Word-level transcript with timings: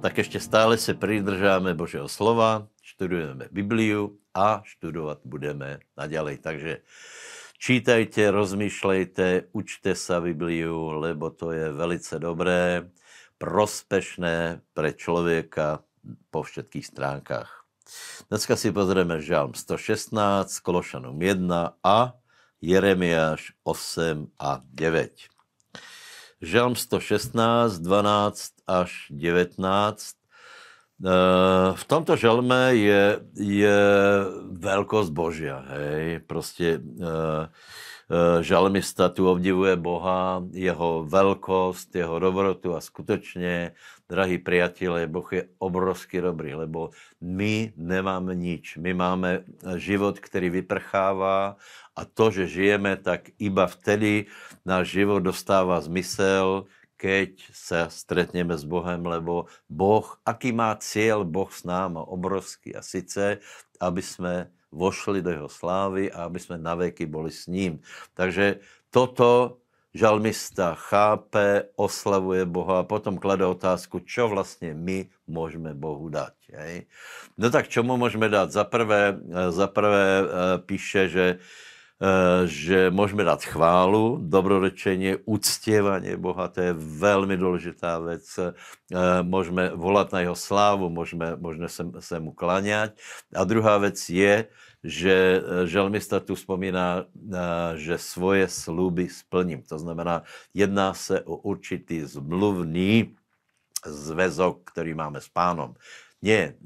tak 0.00 0.18
ještě 0.18 0.40
stále 0.40 0.78
se 0.78 0.94
pridržáme 0.94 1.74
Božího 1.74 2.08
slova, 2.08 2.66
študujeme 2.82 3.48
Bibliu 3.52 4.18
a 4.34 4.62
študovat 4.64 5.18
budeme 5.24 5.78
naďalej. 5.96 6.38
Takže 6.38 6.72
čítajte, 7.58 8.30
rozmýšlejte, 8.30 9.52
učte 9.52 9.92
sa 9.94 10.20
Bibliu, 10.20 10.96
lebo 11.04 11.30
to 11.30 11.52
je 11.52 11.72
velice 11.72 12.18
dobré, 12.18 12.88
prospešné 13.38 14.60
pre 14.72 14.92
člověka 14.92 15.84
po 16.32 16.42
všetkých 16.42 16.86
stránkách. 16.86 17.50
Dneska 18.28 18.56
si 18.56 18.72
pozrieme 18.72 19.20
Žalm 19.20 19.52
116, 19.52 20.60
Kološanům 20.60 21.22
1 21.22 21.76
a 21.84 22.12
Jeremiáš 22.60 23.52
8 23.64 24.32
a 24.38 24.60
9. 24.64 25.39
Žalm 26.42 26.76
116, 26.76 27.78
12 27.78 28.52
až 28.66 29.06
19. 29.10 30.20
Eh, 31.00 31.72
v 31.72 31.84
tomto 31.88 32.16
žalme 32.16 32.76
je, 32.76 33.20
je 33.40 33.80
velkost 34.52 35.10
Božia, 35.10 35.64
hej, 35.68 36.20
prostě 36.26 36.80
uh, 36.80 37.48
žalmista 38.40 39.08
tu 39.08 39.30
obdivuje 39.30 39.76
Boha, 39.76 40.44
jeho 40.52 41.04
velkost, 41.08 41.94
jeho 41.94 42.18
dobrotu 42.18 42.76
a 42.76 42.80
skutečně, 42.80 43.72
drahí 44.10 44.42
priatelé, 44.42 45.06
Boh 45.06 45.30
je 45.30 45.46
obrovsky 45.62 46.18
dobrý, 46.18 46.58
lebo 46.58 46.90
my 47.22 47.70
nemáme 47.78 48.34
nič. 48.34 48.74
My 48.82 48.90
máme 48.90 49.46
život, 49.78 50.18
který 50.18 50.50
vyprchává 50.50 51.54
a 51.94 52.02
to, 52.04 52.34
že 52.34 52.50
žijeme, 52.50 52.98
tak 52.98 53.30
iba 53.38 53.70
vtedy 53.70 54.26
náš 54.66 54.98
život 54.98 55.22
dostává 55.22 55.78
zmysel, 55.78 56.66
keď 56.98 57.30
se 57.54 57.86
stretneme 57.88 58.58
s 58.58 58.66
Bohem, 58.66 59.00
lebo 59.06 59.46
Boh, 59.70 60.04
aký 60.26 60.52
má 60.52 60.76
cíl 60.76 61.24
Boh 61.24 61.48
s 61.48 61.64
náma 61.64 62.04
obrovský 62.04 62.76
a 62.76 62.82
sice, 62.82 63.38
aby 63.80 64.02
jsme 64.02 64.50
vošli 64.68 65.22
do 65.22 65.30
jeho 65.30 65.48
slávy 65.48 66.12
a 66.12 66.28
aby 66.28 66.38
jsme 66.38 66.58
naveky 66.58 67.06
boli 67.06 67.30
s 67.30 67.46
ním. 67.46 67.80
Takže 68.14 68.60
toto 68.90 69.60
žalmista 69.94 70.74
chápe, 70.74 71.62
oslavuje 71.76 72.44
Boha 72.46 72.80
a 72.80 72.86
potom 72.86 73.18
klade 73.18 73.46
otázku, 73.46 73.98
čo 73.98 74.28
vlastně 74.28 74.74
my 74.74 75.08
můžeme 75.26 75.74
Bohu 75.74 76.08
dát. 76.08 76.32
Hej? 76.52 76.86
No 77.38 77.50
tak 77.50 77.68
čemu 77.68 77.96
můžeme 77.96 78.28
dát? 78.28 78.50
Za 78.52 78.64
prvé, 78.64 79.18
za 79.50 79.66
prvé 79.66 80.22
eh, 80.22 80.58
píše, 80.58 81.08
že 81.08 81.38
že 82.44 82.90
můžeme 82.90 83.24
dát 83.24 83.44
chválu, 83.44 84.18
dobrorečení, 84.22 85.16
uctěvání 85.24 86.16
Boha, 86.16 86.48
to 86.48 86.60
je 86.60 86.72
velmi 86.72 87.36
důležitá 87.36 87.98
věc. 87.98 88.38
Eh, 88.38 88.52
můžeme 89.22 89.70
volat 89.74 90.12
na 90.12 90.20
jeho 90.20 90.36
slávu, 90.36 90.90
můžeme, 90.90 91.36
můžeme 91.36 91.68
se, 91.68 91.84
se 91.98 92.20
mu 92.20 92.32
klaňat. 92.32 92.92
A 93.36 93.44
druhá 93.44 93.78
věc 93.78 94.08
je, 94.08 94.46
že 94.84 95.42
eh, 95.44 95.66
žalmista 95.66 96.20
tu 96.20 96.34
vzpomíná, 96.34 97.04
že 97.76 97.98
svoje 97.98 98.48
sluby 98.48 99.08
splním. 99.08 99.62
To 99.62 99.78
znamená, 99.78 100.22
jedná 100.54 100.94
se 100.94 101.20
o 101.20 101.36
určitý 101.36 102.00
zmluvný 102.00 103.16
zväzok, 103.86 104.72
který 104.72 104.94
máme 104.94 105.20
s 105.20 105.28
pánom. 105.28 105.74
Nie, 106.22 106.56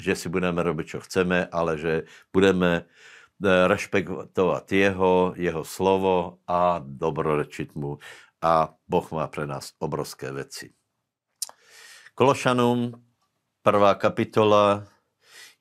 že 0.00 0.16
si 0.16 0.28
budeme 0.28 0.62
robit, 0.62 0.88
co 0.88 1.00
chceme, 1.00 1.48
ale 1.48 1.78
že 1.78 2.02
budeme 2.32 2.84
Eh, 2.84 2.84
respektovat 3.66 4.72
jeho, 4.72 5.32
jeho 5.36 5.64
slovo 5.64 6.38
a 6.46 6.80
dobrorečit 6.84 7.74
mu. 7.74 7.98
A 8.42 8.74
Boh 8.88 9.12
má 9.12 9.26
pre 9.26 9.46
nás 9.46 9.72
obrovské 9.78 10.32
věci. 10.32 10.70
Kološanům, 12.14 13.04
prvá 13.62 13.94
kapitola, 13.94 14.86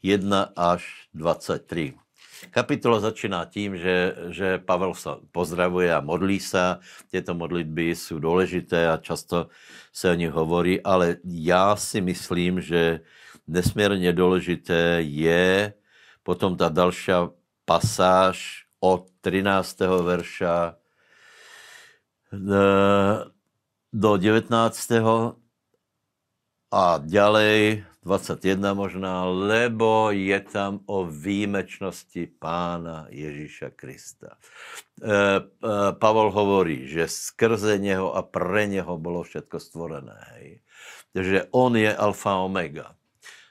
1 0.04 0.54
až 0.56 1.08
23. 1.14 1.94
Kapitola 2.52 3.00
začíná 3.00 3.46
tím, 3.46 3.78
že, 3.78 4.16
že 4.30 4.58
Pavel 4.58 4.94
se 4.94 5.10
pozdravuje 5.32 5.96
a 5.96 6.02
modlí 6.02 6.40
se. 6.40 6.78
Tyto 7.12 7.34
modlitby 7.34 7.96
jsou 7.96 8.20
důležité 8.20 8.90
a 8.90 8.98
často 8.98 9.48
se 9.94 10.12
o 10.12 10.14
nich 10.14 10.32
hovorí, 10.32 10.82
ale 10.82 11.18
já 11.24 11.76
si 11.76 12.02
myslím, 12.02 12.62
že 12.62 13.00
nesmírně 13.48 14.14
důležité 14.14 14.98
je 15.02 15.74
potom 16.24 16.58
ta 16.58 16.70
další 16.70 17.12
pasáž 17.66 18.66
od 18.80 19.10
13. 19.22 19.80
verša 19.80 20.76
eh, 22.34 23.18
do 23.94 24.12
19. 24.18 24.52
a 26.72 26.98
ďalej 27.00 27.86
21 28.06 28.74
možná, 28.78 29.26
lebo 29.26 30.14
je 30.14 30.38
tam 30.46 30.86
o 30.86 31.10
výjimečnosti 31.10 32.38
Pána 32.38 33.10
Ježíša 33.10 33.74
Krista. 33.74 34.38
E, 35.02 35.42
Pavol 35.98 36.30
hovorí, 36.30 36.86
že 36.86 37.10
skrze 37.10 37.82
něho 37.82 38.14
a 38.14 38.22
pre 38.22 38.68
něho 38.68 38.98
bylo 38.98 39.24
všetko 39.24 39.60
stvorené. 39.60 40.22
Hej. 40.38 40.62
Takže 41.14 41.40
on 41.52 41.76
je 41.76 41.96
alfa 41.96 42.36
omega. 42.36 42.94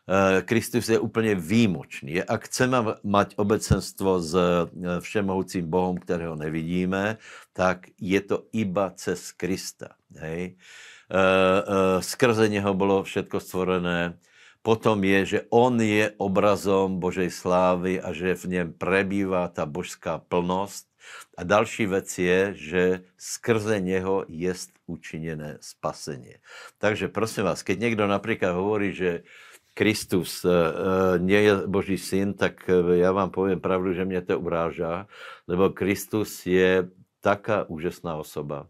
Eh, 0.04 0.42
Kristus 0.42 0.88
je 0.88 0.98
úplně 0.98 1.34
výjimočný. 1.34 2.22
Ak 2.22 2.44
chceme 2.44 3.00
mať 3.00 3.40
obecenstvo 3.40 4.20
s 4.20 4.36
eh, 4.36 5.00
všemohoucím 5.00 5.64
Bohem, 5.64 5.96
kterého 5.96 6.36
nevidíme, 6.36 7.16
tak 7.56 7.88
je 7.96 8.20
to 8.20 8.44
iba 8.52 8.92
cez 8.92 9.32
Krista. 9.32 9.96
Hej? 10.12 10.60
Eh, 11.08 12.02
skrze 12.02 12.48
něho 12.48 12.74
bylo 12.74 13.02
všetko 13.02 13.40
stvorené. 13.40 14.20
Potom 14.60 15.04
je, 15.04 15.24
že 15.24 15.40
on 15.48 15.80
je 15.80 16.12
obrazom 16.16 17.00
Božej 17.00 17.32
slávy 17.32 18.00
a 18.00 18.12
že 18.12 18.34
v 18.34 18.44
něm 18.44 18.72
prebývá 18.72 19.48
ta 19.48 19.66
božská 19.66 20.18
plnost. 20.18 20.88
A 21.36 21.44
další 21.44 21.86
věc 21.86 22.18
je, 22.18 22.40
že 22.56 23.00
skrze 23.16 23.80
něho 23.80 24.24
je 24.28 24.52
učiněné 24.86 25.58
spasení. 25.60 26.34
Takže 26.78 27.08
prosím 27.08 27.44
vás, 27.44 27.62
keď 27.62 27.80
někdo 27.80 28.06
například 28.06 28.52
hovorí, 28.52 28.92
že 28.92 29.22
Kristus 29.74 30.44
eh, 30.44 30.50
eh, 30.50 31.18
nie 31.18 31.40
je 31.42 31.52
Boží 31.66 31.98
syn, 31.98 32.34
tak 32.34 32.70
eh, 32.70 32.96
já 32.96 33.12
vám 33.12 33.30
povím 33.30 33.60
pravdu, 33.60 33.92
že 33.92 34.04
mě 34.04 34.22
to 34.22 34.40
urážá, 34.40 35.06
lebo 35.48 35.70
Kristus 35.70 36.46
je 36.46 36.88
taká 37.20 37.64
úžasná 37.68 38.16
osoba. 38.16 38.66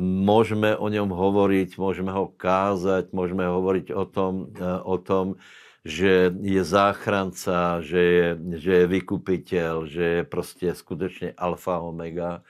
Můžeme 0.00 0.76
o 0.76 0.88
něm 0.88 1.08
hovoriť, 1.08 1.78
můžeme 1.78 2.12
ho 2.12 2.28
kázať, 2.36 3.12
můžeme 3.12 3.46
hovoriť 3.46 3.92
o 3.92 4.04
tom, 4.04 4.46
o 4.82 4.98
tom 4.98 5.34
že 5.84 6.34
je 6.40 6.64
záchranca, 6.64 7.80
že 7.80 7.98
je, 7.98 8.28
že 8.60 8.72
je 8.72 8.86
vykupitel, 8.86 9.86
že 9.86 10.04
je 10.04 10.24
prostě 10.24 10.74
skutečně 10.74 11.32
alfa 11.36 11.78
omega. 11.78 12.42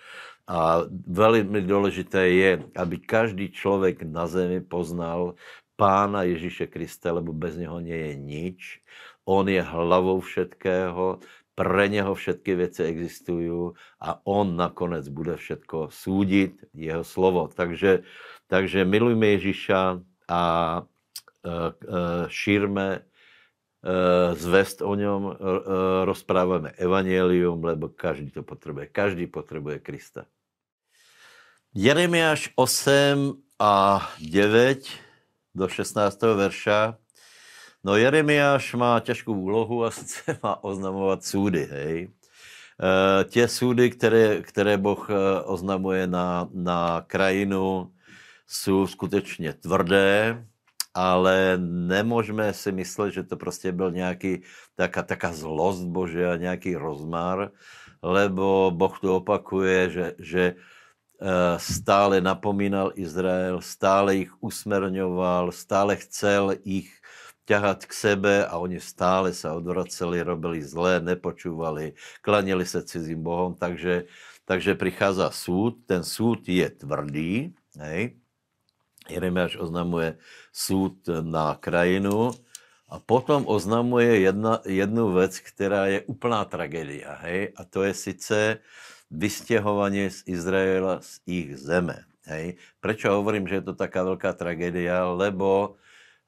A 0.49 0.81
velmi 1.07 1.63
důležité 1.63 2.29
je, 2.29 2.63
aby 2.77 2.99
každý 2.99 3.53
člověk 3.53 4.03
na 4.03 4.27
zemi 4.27 4.61
poznal, 4.61 5.35
Pána 5.79 6.27
Ježíše 6.27 6.67
Krista, 6.67 7.15
lebo 7.15 7.31
bez 7.31 7.55
něho 7.55 7.79
nie 7.79 7.95
je 7.95 8.15
nič. 8.19 8.83
On 9.23 9.47
je 9.47 9.63
hlavou 9.63 10.19
všetkého, 10.21 11.23
pre 11.55 11.89
něho 11.89 12.15
všetky 12.15 12.55
věci 12.55 12.83
existují 12.85 13.73
a 14.01 14.27
on 14.27 14.57
nakonec 14.57 15.09
bude 15.09 15.37
všetko 15.37 15.89
soudit, 15.91 16.65
jeho 16.75 17.05
slovo. 17.05 17.49
Takže, 17.55 18.03
takže 18.47 18.85
milujme 18.85 19.27
Ježíša 19.27 20.03
a 20.29 20.43
uh, 20.83 21.51
uh, 21.51 22.27
šírme 22.29 22.99
uh, 22.99 24.35
zvest 24.35 24.83
o 24.83 24.95
něm, 24.95 25.35
rozpráváme 26.05 26.71
evangelium, 26.79 27.65
lebo 27.65 27.89
každý 27.89 28.31
to 28.31 28.43
potřebuje. 28.43 28.87
Každý 28.87 29.27
potřebuje 29.27 29.79
Krista. 29.79 30.27
Jeremiáš 31.75 32.51
8 32.55 33.43
a 33.59 34.03
9 34.31 35.08
do 35.59 35.69
16. 35.69 36.23
verša. 36.23 36.95
No 37.85 37.97
Jeremiáš 37.97 38.75
má 38.75 39.01
těžkou 39.01 39.35
úlohu 39.35 39.85
a 39.85 39.91
sice 39.91 40.39
má 40.43 40.65
oznamovat 40.65 41.25
súdy, 41.25 41.69
hej. 41.71 42.09
E, 42.79 43.25
tě 43.25 43.49
súdy, 43.49 43.91
které, 43.91 44.43
které 44.43 44.79
Boh 44.79 45.11
e, 45.11 45.43
oznamuje 45.43 46.07
na, 46.07 46.49
na 46.55 47.05
krajinu, 47.07 47.91
jsou 48.47 48.87
skutečně 48.87 49.53
tvrdé, 49.53 50.47
ale 50.95 51.59
nemůžeme 51.67 52.53
si 52.53 52.73
myslet, 52.73 53.11
že 53.11 53.23
to 53.23 53.37
prostě 53.37 53.73
byl 53.73 53.91
nějaký 53.91 54.43
taká, 54.77 55.03
taká 55.03 55.33
zlost 55.33 55.85
Bože 55.85 56.31
a 56.31 56.37
nějaký 56.37 56.77
rozmar, 56.77 57.51
lebo 58.03 58.71
Boh 58.75 58.99
to 59.01 59.17
opakuje, 59.17 59.91
že, 59.91 60.15
že 60.19 60.55
Eh, 60.55 60.78
stále 61.59 62.21
napomínal 62.23 62.95
Izrael, 62.95 63.59
stále 63.61 64.23
jich 64.23 64.33
usmerňoval, 64.39 65.51
stále 65.51 65.97
chcel 65.97 66.55
jich 66.63 66.95
ťahat 67.49 67.89
k 67.89 67.93
sebe 67.93 68.35
a 68.47 68.55
oni 68.61 68.79
stále 68.79 69.33
se 69.35 69.51
odvraceli, 69.51 70.23
robili 70.23 70.63
zlé, 70.63 71.01
nepočúvali, 71.01 71.97
klanili 72.23 72.67
se 72.67 72.83
cizím 72.83 73.23
bohom, 73.23 73.55
takže, 73.55 74.05
takže 74.45 74.75
prichází 74.75 75.27
súd, 75.31 75.83
ten 75.89 76.05
súd 76.05 76.45
je 76.45 76.69
tvrdý, 76.71 77.57
hej, 77.81 78.21
Jeremiáš 79.09 79.57
oznamuje 79.57 80.21
súd 80.53 81.01
na 81.25 81.57
krajinu 81.57 82.37
a 82.89 82.97
potom 82.99 83.45
oznamuje 83.45 84.21
jedna, 84.21 84.61
jednu 84.65 85.13
věc, 85.13 85.41
která 85.41 85.87
je 85.87 86.01
úplná 86.09 86.45
tragédia. 86.45 87.15
Hej? 87.21 87.53
A 87.57 87.65
to 87.65 87.83
je 87.83 87.95
sice 87.95 88.59
vystěhovanie 89.11 90.11
z 90.11 90.23
Izraela 90.27 91.01
z 91.01 91.21
ich 91.27 91.57
zeme. 91.57 92.05
Hej? 92.25 92.57
Prečo 92.81 93.13
hovorím, 93.13 93.49
že 93.49 93.61
je 93.61 93.65
to 93.73 93.75
taká 93.77 94.05
velká 94.05 94.33
tragédia? 94.33 95.05
Lebo, 95.05 95.77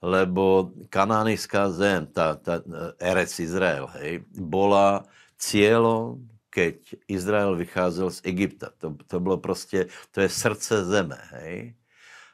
lebo 0.05 0.73
kanánijská 0.89 1.71
zem, 1.73 2.07
ta, 2.07 2.37
ta 2.37 2.61
Erec 3.01 3.41
Izrael, 3.41 3.89
hej, 4.01 4.25
bola 4.33 5.05
cieľom, 5.41 6.25
keď 6.51 6.77
Izrael 7.09 7.57
vycházel 7.57 8.11
z 8.11 8.21
Egypta. 8.25 8.69
To, 8.79 8.97
to 9.07 9.21
bylo 9.21 9.37
prostě, 9.39 9.87
to 10.11 10.21
je 10.21 10.29
srdce 10.29 10.85
zeme, 10.85 11.19
hej. 11.31 11.75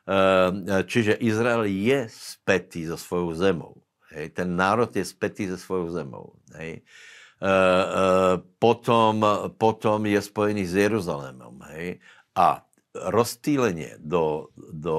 Ehm, 0.06 0.67
čiže 0.87 1.19
Izrael 1.19 1.67
je 1.67 2.06
spätý 2.11 2.87
so 2.87 2.94
svojou 2.94 3.34
zemou. 3.34 3.75
Hej. 4.17 4.33
Ten 4.33 4.57
národ 4.57 4.89
je 4.97 5.05
spätý 5.05 5.45
so 5.53 5.61
svojou 5.61 5.93
zemou. 5.93 6.33
Hej. 6.57 6.81
Ehm, 6.81 7.53
ehm, 7.53 8.37
potom, 8.57 9.21
potom 9.61 10.01
je 10.09 10.21
spojený 10.25 10.65
s 10.65 10.75
Jeruzalémem. 10.75 11.55
Hej. 11.77 12.01
A 12.33 12.65
rozstýlenie 12.97 14.01
do, 14.01 14.49
do 14.73 14.99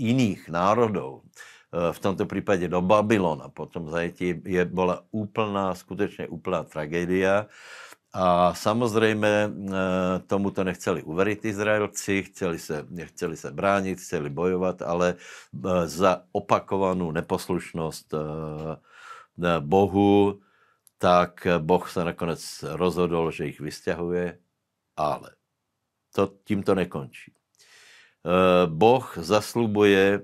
iných 0.00 0.48
národov, 0.48 1.28
v 1.92 1.98
tomto 1.98 2.26
případě 2.26 2.68
do 2.68 2.80
Babylona, 2.82 3.48
potom 3.48 3.90
zajetí 3.90 4.42
je, 4.44 4.64
byla 4.64 5.02
úplná, 5.10 5.74
skutečně 5.74 6.28
úplná 6.28 6.62
tragédia. 6.62 7.46
A 8.16 8.54
samozřejmě 8.54 9.28
eh, 9.28 9.72
tomu 10.26 10.50
to 10.50 10.64
nechceli 10.64 11.02
uveriť 11.02 11.44
Izraelci, 11.44 12.22
chceli 12.22 12.58
se, 12.58 12.86
nechceli 12.90 13.36
se 13.36 13.50
bránit, 13.50 13.98
chceli 13.98 14.30
bojovat, 14.30 14.82
ale 14.82 15.14
eh, 15.18 15.88
za 15.88 16.22
opakovanou 16.32 17.12
neposlušnost 17.12 18.14
eh, 18.14 19.60
Bohu, 19.60 20.40
tak 20.98 21.46
Boh 21.58 21.90
se 21.90 22.04
nakonec 22.04 22.64
rozhodl, 22.68 23.30
že 23.30 23.46
jich 23.46 23.60
vystěhuje, 23.60 24.38
ale 24.96 25.30
to 26.14 26.32
tím 26.44 26.62
to 26.62 26.74
nekončí. 26.74 27.32
Boh 28.66 29.18
zaslubuje 29.18 30.22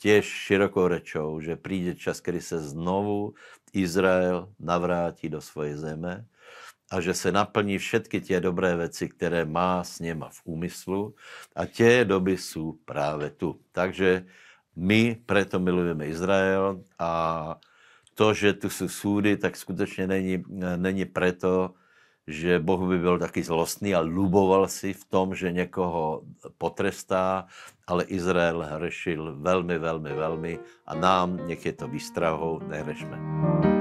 těž 0.00 0.26
širokou 0.26 0.88
rečou, 0.88 1.40
že 1.40 1.56
přijde 1.56 1.94
čas, 1.94 2.20
kdy 2.20 2.40
se 2.40 2.58
znovu 2.58 3.34
Izrael 3.72 4.48
navrátí 4.58 5.28
do 5.28 5.40
svojej 5.40 5.74
zeme, 5.74 6.26
a 6.90 7.00
že 7.00 7.14
se 7.14 7.32
naplní 7.32 7.78
všetky 7.78 8.20
tie 8.20 8.40
dobré 8.40 8.76
věci, 8.76 9.08
které 9.08 9.44
má 9.44 9.84
s 9.84 10.00
něma 10.00 10.28
v 10.28 10.40
úmyslu 10.44 11.14
a 11.56 11.66
tě 11.66 12.04
doby 12.04 12.36
jsou 12.36 12.72
právě 12.84 13.30
tu. 13.30 13.60
Takže 13.72 14.24
my 14.76 15.16
preto 15.26 15.60
milujeme 15.60 16.06
Izrael 16.06 16.80
a 16.98 17.12
to, 18.14 18.34
že 18.34 18.52
tu 18.52 18.70
jsou 18.70 18.88
súdy, 18.88 19.36
tak 19.36 19.56
skutečně 19.56 20.06
není, 20.06 20.44
není 20.76 21.04
preto, 21.04 21.74
že 22.26 22.58
Boh 22.58 22.88
by 22.88 22.98
byl 22.98 23.18
taky 23.18 23.42
zlostný 23.42 23.94
a 23.94 24.00
luboval 24.00 24.68
si 24.68 24.92
v 24.92 25.04
tom, 25.04 25.34
že 25.34 25.52
někoho 25.52 26.22
potrestá, 26.58 27.46
ale 27.86 28.04
Izrael 28.04 28.62
hrešil 28.62 29.36
velmi, 29.40 29.78
velmi, 29.78 30.12
velmi 30.12 30.58
a 30.86 30.94
nám, 30.94 31.36
nech 31.48 31.66
je 31.66 31.72
to 31.72 31.88
výstrahou, 31.88 32.60
nerešme. 32.68 33.77